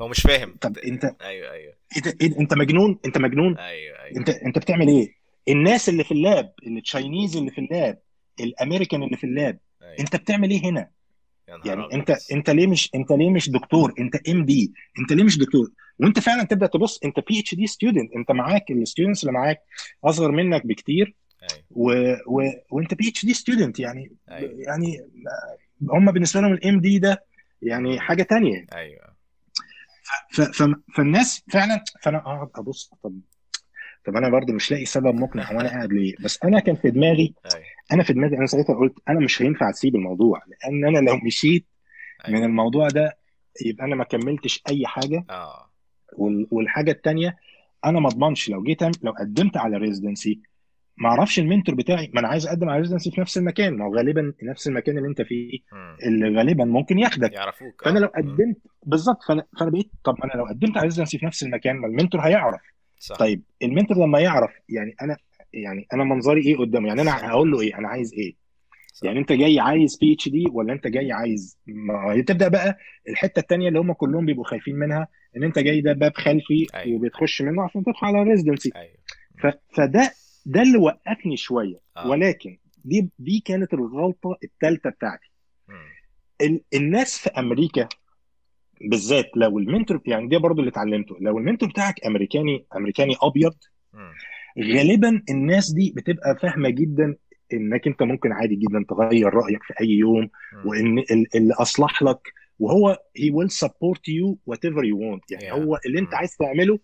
هو 0.00 0.08
مش 0.08 0.20
فاهم. 0.20 0.56
طب 0.60 0.78
أنت 0.78 1.04
أيوه 1.04 1.50
أيوه. 1.52 1.74
ده 2.04 2.14
إيه 2.20 2.28
ده؟ 2.28 2.40
أنت 2.40 2.54
مجنون؟ 2.54 2.98
أنت 3.06 3.18
مجنون؟ 3.18 3.58
أيوه 3.58 3.98
أيوه. 4.02 4.16
أنت 4.16 4.28
أنت 4.30 4.58
بتعمل 4.58 4.88
إيه؟ 4.88 5.19
الناس 5.52 5.88
اللي 5.88 6.04
في 6.04 6.12
ال 6.12 6.22
lab 6.22 6.52
ال 6.66 6.75
Chinese 6.75 7.36
اللي 7.36 7.50
في 7.50 7.60
ال 7.60 7.70
lab 7.70 7.98
الامريكان 8.40 9.02
اللي 9.02 9.16
في 9.16 9.24
ال 9.24 9.33
lab 9.33 9.58
أيوه. 9.82 9.98
انت 10.00 10.16
بتعمل 10.16 10.50
إيه 10.50 10.64
هنا؟ 10.64 10.90
يعني 11.48 11.84
أبيض. 11.84 11.94
انت 11.94 12.16
انت 12.32 12.50
ليه 12.50 12.66
مش 12.66 12.90
انت 12.94 13.12
ليه 13.12 13.30
مش 13.30 13.50
دكتور؟ 13.50 13.94
انت 13.98 14.28
MD 14.28 14.72
انت 14.98 15.12
ليه 15.12 15.24
مش 15.24 15.38
دكتور؟ 15.38 15.70
وانت 15.98 16.18
فعلا 16.18 16.42
تبدأ 16.42 16.66
تبص 16.66 17.00
انت 17.04 17.20
PhD 17.28 17.54
student 17.54 18.12
انت 18.16 18.30
معاك 18.30 18.70
ال 18.70 18.76
students 18.76 19.22
اللي 19.22 19.32
معاك 19.32 19.60
أصغر 20.04 20.30
منك 20.30 20.66
بكتير 20.66 21.14
أيوه. 21.42 21.64
و... 21.70 21.92
و... 22.26 22.50
وانت 22.70 22.94
PhD 22.94 23.26
student 23.26 23.80
يعني 23.80 24.12
أيوه. 24.30 24.52
يعني 24.58 25.06
هم 25.90 26.12
بالنسبة 26.12 26.40
لهم 26.40 26.52
ال 26.52 26.80
MD 26.80 26.98
ده 26.98 27.24
يعني. 27.62 28.00
حاجة 28.00 28.22
تانية. 28.22 28.66
أيوه. 28.72 29.14
ف... 30.30 30.40
ف... 30.40 30.74
فالناس 30.96 31.42
فعلا 31.50 31.84
فأنا 32.02 32.18
أقعد 32.18 32.50
أبص 32.54 32.90
طب 33.02 33.20
طب 34.06 34.16
أنا 34.16 34.28
برضو 34.28 34.52
مش 34.52 34.70
لاقي 34.70 34.84
سبب 34.84 35.14
مقنع 35.14 35.52
هو 35.52 35.60
أنا 35.60 35.68
قاعد 35.74 35.92
ليه؟ 35.92 36.14
بس 36.24 36.38
أنا 36.44 36.60
كان 36.60 36.74
في 36.76 36.90
دماغي 36.90 37.34
أيوه. 37.54 37.64
أنا 37.92 38.02
في 38.02 38.12
دماغي 38.12 38.36
أنا 38.36 38.46
ساعتها 38.46 38.74
قلت 38.76 38.94
أنا 39.08 39.20
مش 39.20 39.42
هينفع 39.42 39.70
أسيب 39.70 39.96
الموضوع 39.96 40.42
لأن 40.46 40.84
أنا 40.96 41.10
لو 41.10 41.16
مشيت 41.26 41.66
من 42.28 42.34
أيوه 42.34 42.46
الموضوع 42.46 42.88
ده 42.88 43.18
يبقى 43.66 43.84
أنا 43.86 43.94
ما 43.96 44.04
كملتش 44.04 44.62
أي 44.68 44.86
حاجة. 44.86 45.24
وال- 46.16 46.46
والحاجة 46.50 46.90
التانية 46.90 47.36
أنا 47.84 48.00
ما 48.00 48.08
اضمنش 48.08 48.48
لو 48.50 48.62
جيت 48.62 48.82
لو 48.82 49.12
قدمت 49.20 49.56
على 49.56 49.76
residency 49.76 50.40
ما 50.96 51.08
أعرفش 51.08 51.38
ال 51.38 51.43
mentor 51.43 51.74
بتاعي 51.74 52.10
ما 52.14 52.20
أنا 52.20 52.28
عايز 52.28 52.46
أقدم 52.46 52.68
على 52.68 52.78
residency 52.80 53.10
في 53.10 53.20
نفس 53.20 53.38
المكان 53.38 53.76
ما 53.76 53.84
هو 53.84 53.96
غالبا 53.96 54.32
نفس 54.42 54.68
المكان 54.68 54.98
اللي 54.98 55.08
أنت 55.08 55.22
فيه. 55.22 55.58
اللي 56.06 56.36
غالبا 56.38 56.64
ممكن 56.64 56.98
ياخدك. 56.98 57.32
يعرفوك. 57.32 57.82
فأنا 57.84 57.98
لو 57.98 58.08
مم. 58.16 58.22
قدمت 58.32 58.56
بالظبط 58.86 59.22
فانا 59.22 59.44
فأنا 59.58 59.70
بقيت 59.70 59.90
طب 60.04 60.16
أنا 60.24 60.32
لو 60.32 60.44
قدمت 60.44 60.76
على 60.76 60.84
residency 60.84 61.18
في 61.18 61.26
نفس 61.26 61.42
المكان 61.42 61.76
ما 61.76 61.86
ال 61.86 61.91
mentor 61.91 62.20
هيعرف. 62.20 62.60
صح. 63.00 63.16
طيب 63.16 63.42
ال 63.62 63.67
mentor 63.67 63.96
لما 63.96 64.20
يعرف 64.20 64.50
يعني 64.68 64.94
أنا 65.02 65.16
يعني 65.52 65.86
أنا 65.92 66.04
منظري 66.04 66.40
إيه 66.46 66.56
قدامه؟ 66.56 66.88
يعني 66.88 67.00
أنا 67.02 67.28
هقول 67.30 67.50
له 67.50 67.60
إيه؟ 67.60 67.78
أنا 67.78 67.88
عايز 67.88 68.14
إيه؟ 68.14 68.34
صح. 68.92 69.04
يعني 69.06 69.18
أنت 69.18 69.32
جاي 69.32 69.60
عايز 69.60 69.96
PhD 69.96 70.44
ولا 70.52 70.72
أنت 70.72 70.86
جاي 70.86 71.12
عايز 71.12 71.58
ما 71.66 72.12
هي 72.12 72.22
تبدأ 72.22 72.48
بقى 72.48 72.78
الحتة 73.08 73.40
التانية 73.40 73.68
اللي 73.68 73.78
هم 73.78 73.92
كلهم 73.92 74.26
بيبقوا 74.26 74.44
خايفين 74.44 74.76
منها 74.76 75.08
إن 75.36 75.44
أنت 75.44 75.58
جاي 75.58 75.80
ده 75.80 75.92
باب 75.92 76.14
خلفي 76.14 76.66
أيوه. 76.74 76.96
وبتخش 76.96 77.42
منه 77.42 77.62
عشان 77.62 77.84
تدخل 77.84 78.06
على 78.06 78.22
residency 78.22 78.70
أيوه. 78.76 78.94
ف... 79.42 79.46
فده 79.76 80.12
ده 80.46 80.62
اللي 80.62 80.78
وقفني 80.78 81.36
شوية. 81.36 81.80
آه. 81.96 82.08
ولكن 82.08 82.58
دي 82.84 83.08
دي 83.18 83.42
كانت 83.44 83.74
الغلطة 83.74 84.36
الثالثه 84.44 84.90
بتاعتي. 84.90 85.30
الناس 86.74 87.18
في 87.18 87.30
أمريكا 87.30 87.88
بالذات 88.80 89.30
لو 89.36 89.58
المنتور 89.58 90.00
يعني 90.06 90.28
ده 90.28 90.38
برضو 90.38 90.60
اللي 90.60 90.70
اتعلمته 90.70 91.16
لو 91.20 91.38
المنتور 91.38 91.68
بتاعك 91.68 92.06
أمريكاني 92.06 92.66
أمريكاني 92.76 93.14
أبيض. 93.22 93.54
غالبا 94.78 95.22
الناس 95.30 95.70
دي 95.72 95.92
بتبقى 95.96 96.36
فاهمة 96.42 96.68
جدا 96.68 97.16
إنك 97.52 97.86
أنت 97.86 98.02
ممكن 98.02 98.32
عادي 98.32 98.54
جدا 98.56 98.84
تغير 98.88 99.34
رأيك 99.34 99.62
في 99.62 99.74
أي 99.80 99.88
يوم. 99.88 100.30
وإن 100.64 100.98
ال- 100.98 101.36
اللي 101.36 101.54
أصلح 101.54 102.02
لك 102.02 102.18
وهو 102.58 102.98
he 103.18 103.22
will 103.32 103.50
support 103.66 103.98
you 104.08 104.36
whatever 104.52 104.82
you 104.82 104.96
want 104.96 105.20
يعني 105.30 105.44
يا 105.44 105.52
هو 105.52 105.78
اللي 105.86 105.98
أنت. 105.98 106.14
عايز 106.14 106.36
تعمله 106.36 106.78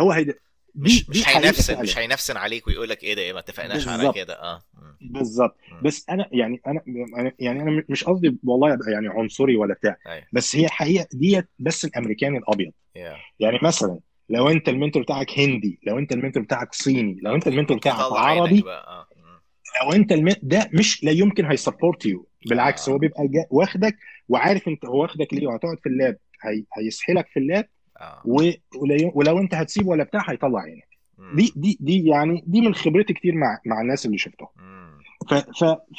هو 0.00 0.10
هيد... 0.12 0.34
مش 0.74 1.10
مش 1.10 1.28
هينفسن 1.28 1.82
مش 1.82 1.98
هينفسن 1.98 2.36
عليك 2.36 2.66
ويقول 2.66 2.88
لك 2.88 3.04
إيه 3.04 3.14
ده 3.14 3.22
إيه 3.22 3.32
ما 3.32 3.38
اتفقناش 3.38 3.88
على 3.88 4.12
كده. 4.12 4.34
آه. 4.34 4.62
بالظبط. 5.00 5.56
بس 5.82 6.06
أنا 6.10 6.28
يعني 6.32 6.60
أنا 6.66 6.80
أنا- 6.80 7.32
يعني 7.38 7.62
أنا 7.62 7.84
مش 7.88 8.04
قصدي 8.04 8.38
والله 8.44 8.74
أبقى 8.74 8.92
يعني 8.92 9.08
عنصري 9.08 9.56
ولا 9.56 9.74
بتاع. 9.74 9.96
أيوه. 10.06 10.24
بس 10.32 10.56
هي 10.56 10.68
حقيقة 10.68 11.06
ديت 11.12 11.48
بس 11.58 11.84
الأمريكاني 11.84 12.38
الأبيض. 12.38 12.72
يعني 13.40 13.58
مثلا 13.62 13.98
لو 14.28 14.48
أنت 14.48 14.68
ال 14.68 14.73
mentor 14.73 15.02
بتاعك 15.02 15.38
هندي 15.38 15.80
لو 15.86 15.98
أنت 15.98 16.12
ال 16.12 16.16
mentor 16.16 16.42
بتاعك 16.42 16.74
صيني 16.74 17.18
لو 17.22 17.34
أنت 17.34 17.46
ال 17.48 17.52
mentor 17.52 17.76
بتاعك 17.76 17.96
عربي 18.00 18.62
مم. 18.62 19.40
لو 19.84 19.92
أنت 19.92 20.12
الم... 20.12 20.34
ده 20.42 20.70
مش 20.72 21.04
لا 21.04 21.10
يمكن 21.12 21.44
هي 21.46 21.59
support 21.59 22.06
you 22.06 22.28
بالعكس 22.46 22.88
هو 22.88 22.94
آه 22.94 22.98
بيبقى. 22.98 23.28
واخدك 23.50 23.96
وعارف 24.28 24.68
أنت 24.68 24.84
هو 24.86 25.02
واخدك 25.02 25.34
ليه 25.34 25.46
وهتقعد 25.46 25.78
في 25.82 25.88
ال 25.88 25.95
lab 25.95 26.16
هي... 26.42 26.64
هيسحلك 26.78 27.28
في 27.28 27.38
ال 27.40 27.47
lab 27.47 27.68
و... 28.24 28.50
ولو... 29.14 29.38
انت 29.38 29.54
هتسيب 29.54 29.86
ولا 29.86 30.04
بتاع 30.04 30.30
هيطلع 30.30 30.60
عينك. 30.60 30.88
دي 31.34 31.52
دي 31.56 31.78
دي 31.80 32.04
يعني 32.08 32.44
دي 32.46 32.60
من 32.60 32.74
خبرتي 32.74 33.12
كتير 33.12 33.34
مع 33.34 33.58
مع 33.66 33.80
الناس 33.80 34.06
اللي 34.06 34.18
شفتهم. 34.18 34.48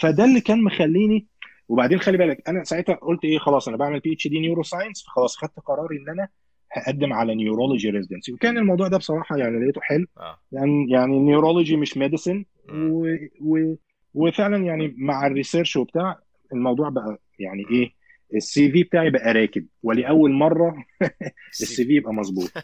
فده 0.02 0.26
اللي 0.26 0.42
كان 0.42 0.64
مخليني 0.64 1.28
وبعدين 1.70 2.00
خلي 2.00 2.18
بالك 2.18 2.50
أنا 2.50 2.64
ساعتها 2.64 2.96
قلت 2.96 3.24
إيه 3.26 3.38
خلاص 3.40 3.68
أنا 3.68 3.78
بعمل 3.78 4.00
PhD 4.00 4.28
neuroscience 4.28 5.04
فخلاص 5.06 5.38
خدت 5.38 5.60
قراري 5.60 5.98
إن 5.98 6.10
أنا 6.10 6.28
هقدم 6.72 7.14
على 7.14 7.36
neurology 7.36 7.90
residency 7.90 8.34
وكان 8.34 8.58
الموضوع 8.58 8.88
ده 8.88 8.98
بصراحة 8.98 9.38
يعني 9.38 9.60
لقيته 9.60 9.82
حلو 9.82 10.06
آه 10.18 10.38
يعني 10.52 10.90
يعني 10.90 11.18
ال 11.18 11.24
neurology 11.24 11.78
مش 11.78 11.98
medicine. 11.98 12.46
و... 12.74 13.16
و... 13.42 13.76
وفعلا 14.14 14.58
يعني 14.66 14.96
مع 14.98 15.28
ال 15.28 15.33
research 15.33 15.76
وبتاع 15.76 16.20
الموضوع 16.54 16.90
بقى 16.90 17.18
يعني. 17.40 17.66
إيه 17.72 18.01
ال 18.36 18.72
CV 18.72 18.84
بتاعي 18.84 19.10
بقى 19.10 19.34
راكب 19.34 19.66
ولاول 19.84 20.32
مرة 20.32 20.76
ال 21.52 21.66
C 21.66 21.86
CV 21.86 21.96
يبقى 21.96 22.14
مظبوط. 22.14 22.52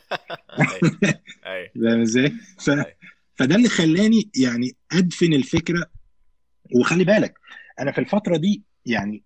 أيوه. 1.46 1.70
فاهم 1.84 2.02
إزاي؟ 2.02 2.32
أيوه. 2.70 2.86
فده 3.36 3.56
اللي 3.56 3.70
خلاني 3.70 4.30
يعني 4.42 4.76
أدفن 4.92 5.34
الفكرة. 5.34 5.86
وخلي 6.76 7.04
بالك 7.04 7.34
أنا 7.80 7.92
في 7.92 7.98
الفترة 8.02 8.38
دي 8.38 8.64
يعني 8.86 9.24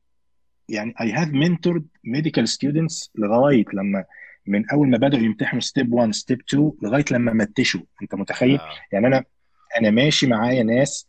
يعني 0.70 0.94
I 0.94 1.06
have 1.06 1.30
mentored 1.30 1.84
medical 2.08 2.46
students 2.46 3.10
لغاية 3.16 3.66
لما 3.74 4.06
من 4.48 4.70
أول 4.70 4.90
ما 4.90 4.98
بدأوا 4.98 5.24
يمتحنوا 5.24 5.62
step 5.62 5.94
1 5.94 6.14
step 6.14 6.42
2 6.50 6.72
لغاية 6.84 7.06
لما 7.12 7.34
متشوا. 7.34 7.82
أنت 8.02 8.16
متخيل؟ 8.16 8.60
آه. 8.60 8.70
يعني 8.92 9.08
أنا 9.08 9.24
أنا 9.80 9.90
ماشي 9.90 10.28
معايا 10.28 10.64
ناس 10.64 11.08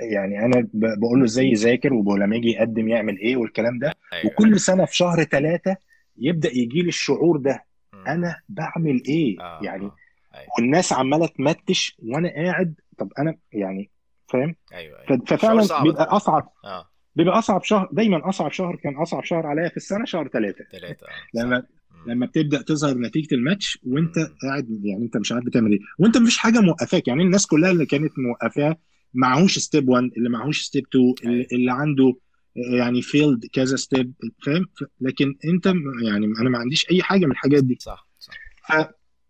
يعني 0.00 0.44
أنا 0.44 0.68
بقول 0.74 1.18
له 1.18 1.24
إزاي 1.24 1.46
يذاكر 1.50 1.94
ولما 1.94 2.36
يجي 2.36 2.48
يقدم 2.50 2.88
يعمل 2.88 3.18
إيه 3.18 3.36
والكلام 3.36 3.78
ده. 3.78 3.94
أيوه. 4.12 4.26
وكل 4.26 4.60
سنة 4.60 4.84
في 4.84 4.96
شهر 4.96 5.24
ثلاثة 5.24 5.76
يبدأ 6.18 6.48
يجي 6.48 6.82
لي 6.82 6.88
الشعور 6.88 7.36
ده. 7.36 7.64
مم. 7.92 8.06
أنا 8.06 8.40
بعمل 8.48 9.02
إيه؟ 9.08 9.40
آه 9.40 9.60
يعني 9.62 9.84
آه. 9.84 9.96
أيوه. 10.34 10.46
والناس 10.58 10.92
عمالة 10.92 11.26
تمتش 11.26 11.96
وأنا 12.02 12.28
قاعد. 12.28 12.74
طب 12.98 13.12
أنا 13.18 13.36
يعني 13.52 13.90
فاهم؟ 14.28 14.54
أيوه 14.72 14.98
أيوه. 14.98 15.06
شعور 15.08 15.26
ففعلا 15.26 15.82
بيبقى 15.82 16.04
أصعب. 16.04 16.48
آه. 16.64 16.88
بيبقى 17.16 17.38
أصعب 17.38 17.64
شهر. 17.64 17.88
دايما 17.92 18.28
أصعب 18.28 18.52
شهر 18.52 18.76
كان 18.76 18.96
أصعب 18.96 19.24
شهر 19.24 19.46
عليا 19.46 19.68
في 19.68 19.76
السنة 19.76 20.04
شهر 20.04 20.28
ثلاثة 20.28 20.64
ثلاثة 20.72 21.06
آه 21.06 21.10
صح. 21.34 21.44
لما. 21.44 21.62
لما 22.06 22.26
بتبدأ 22.26 22.62
تظهر 22.62 22.98
نتيجة 22.98 23.34
الماتش 23.34 23.78
وأنت. 23.86 24.14
قاعد 24.42 24.80
يعني 24.84 25.04
أنت 25.04 25.16
مش 25.16 25.32
عارف 25.32 25.44
بتعمل 25.44 25.72
إيه. 25.72 25.78
وأنت 25.98 26.16
مفيش 26.18 26.38
حاجة 26.38 26.60
موقفاك. 26.60 27.08
يعني 27.08 27.22
الناس 27.22 27.46
كلها 27.46 27.70
اللي 27.70 27.86
كانت 27.86 28.12
موقفاه 28.18 28.76
معهوش 29.16 29.58
step 29.58 29.88
1 29.88 30.10
اللي 30.16 30.28
معهوش 30.28 30.62
step 30.62 30.86
2 30.86 31.14
اللي, 31.24 31.46
اللي 31.52 31.72
عنده 31.72 32.14
يعني 32.56 33.02
failed 33.02 33.46
كذا 33.52 33.76
step 33.76 34.12
فاهم؟ 34.46 34.66
لكن 35.00 35.34
انت 35.44 35.66
يعني 36.04 36.26
أنا 36.40 36.50
ما 36.50 36.58
عنديش 36.58 36.90
أي 36.90 37.02
حاجة 37.02 37.26
من 37.26 37.32
الحاجات 37.32 37.64
دي. 37.64 37.76
صح 37.80 38.08
صح. 38.18 38.32
ف 38.68 38.86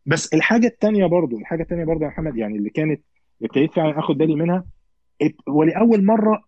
بس 0.07 0.35
الحاجة 0.35 0.67
الثانية 0.67 1.07
برضو 1.07 1.39
الحاجة 1.39 1.63
الثانية 1.63 1.85
برضو 1.85 2.05
يا 2.05 2.09
محمد 2.09 2.37
يعني 2.37 2.59
اللي 2.59 2.71
كانت 2.71 3.03
ابتديت 3.43 3.75
فعلا 3.75 3.99
آخد 3.99 4.19
بالي 4.19 4.35
منها 4.35 4.65
ولأول 5.47 6.05
مرة 6.05 6.45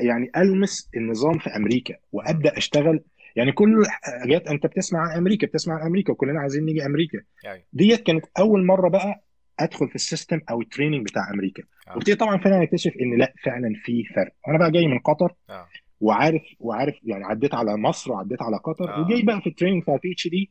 يعني 0.00 0.30
ألمس 0.36 0.88
النظام 0.96 1.38
في 1.38 1.50
أمريكا. 1.50 1.94
وأبدأ 2.12 2.58
أشتغل 2.58 3.00
يعني 3.36 3.52
كل 3.52 3.82
حاجات 3.88 4.46
أنت 4.46 4.66
بتسمع 4.66 5.00
عن 5.00 5.18
أمريكا 5.18 5.46
بتسمع 5.46 5.74
عن 5.74 5.86
أمريكا 5.86 6.12
وكلنا 6.12 6.40
عايزين 6.40 6.64
نيجي 6.64 6.86
أمريكا. 6.86 7.20
أيوه. 7.44 7.64
ديت 7.72 8.00
كانت 8.00 8.24
أول 8.38 8.66
مرة 8.66 8.88
بقى 8.88 9.24
ادخل 9.60 9.88
في 9.88 9.94
ال 9.94 10.01
system 10.01 10.40
أو 10.50 10.60
ال 10.60 10.65
training 10.65 11.04
بتاع 11.06 11.30
أمريكا. 11.34 11.62
وابتدي 11.94 12.14
طبعا 12.14 12.38
فعلا 12.38 12.62
اكتشف 12.62 12.92
إن 13.00 13.18
لأ 13.18 13.34
فعلا 13.44 13.72
في 13.84 14.04
فرق. 14.04 14.32
وأنا 14.46 14.58
بقى 14.58 14.70
جاي 14.70 14.86
من 14.86 14.98
قطر 14.98 15.32
آه. 15.50 15.66
وعارف 16.00 16.42
وعارف 16.60 16.94
يعني 17.02 17.24
عديت 17.24 17.54
على 17.54 17.76
مصر 17.76 18.12
وعديت 18.12 18.42
على 18.42 18.56
قطر 18.56 19.00
وجاي 19.00 19.20
آه 19.20 19.24
بقى 19.24 19.40
في 19.40 19.46
ال 19.46 19.50
training 19.50 19.82
بتاع 19.82 19.94
ال 19.94 20.12
PhD 20.12 20.50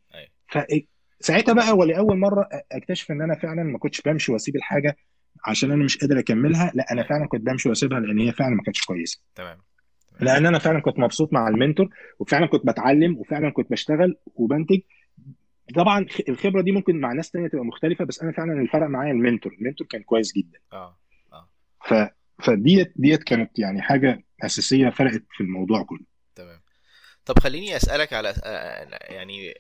فساعتها 1.20 1.54
بقى 1.54 1.78
ولأول 1.78 2.18
مرة 2.18 2.50
اكتشف 2.72 3.12
إن 3.12 3.22
أنا 3.22 3.36
فعلا 3.36 3.64
ما 3.64 3.78
كنتش 3.78 4.02
بمشي 4.02 4.32
وأسيب 4.32 4.56
الحاجة 4.56 4.98
عشان 5.46 5.72
أنا 5.72 5.84
مش 5.84 5.98
قادر 5.98 6.20
أكملها. 6.20 6.72
لأ 6.76 6.86
أنا 6.92 7.04
فعلا 7.04 7.28
كنت 7.28 7.42
بمشي 7.42 7.70
وأسيبها 7.70 8.00
لأن 8.00 8.20
هي 8.20 8.32
فعلا 8.32 8.56
ما 8.56 8.64
كانتش 8.64 8.82
كويسة. 8.86 9.22
تمام. 9.36 9.58
لأن 10.20 10.46
أنا 10.46 10.60
فعلا 10.60 10.80
كنت 10.80 11.00
مبسوط 11.00 11.34
مع 11.34 11.48
المنتور 11.48 11.90
وفعلا 12.20 12.46
كنت 12.46 12.66
بتعلم 12.68 13.18
وفعلا 13.18 13.50
كنت 13.50 13.72
بشتغل 13.72 14.16
وبنتج. 14.36 14.80
طبعا 15.76 16.06
الخبرة 16.30 16.62
دي 16.62 16.72
ممكن 16.72 17.00
مع 17.00 17.14
ناس 17.14 17.32
تانية 17.32 17.48
تبقى 17.48 17.66
مختلفة 17.66 18.06
بس 18.06 18.22
أنا 18.22 18.32
فعلا 18.32 18.54
اللي 18.54 18.68
فرق 18.68 18.88
معايا 18.88 19.12
المنتور. 19.12 19.54
المنتور 19.54 19.88
كان 19.88 20.04
كويس 20.04 20.34
جدا. 20.38 20.60
آه 20.74 20.98
آه. 21.34 21.50
ف 21.86 21.94
فديت 22.44 22.94
ديت 22.96 23.24
كانت 23.24 23.60
يعني 23.60 23.82
حاجة 23.82 24.24
أساسية 24.44 24.90
فرقت 24.90 25.24
في 25.32 25.42
الموضوع 25.44 25.84
كله. 25.84 26.06
تمام. 26.36 26.62
طب 27.26 27.40
خليني 27.40 27.76
أسألك 27.76 28.14
على 28.14 28.30
آه، 28.44 29.14
يعني 29.14 29.54